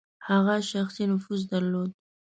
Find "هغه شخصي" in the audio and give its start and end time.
0.27-1.03